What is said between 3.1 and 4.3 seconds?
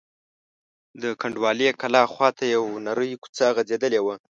کوڅه غځېدلې وه.